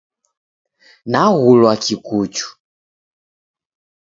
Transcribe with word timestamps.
Naghulwa 1.11 1.73
Kikuchu. 1.83 2.47